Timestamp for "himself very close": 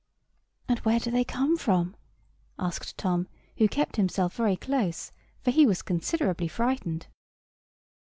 3.97-5.11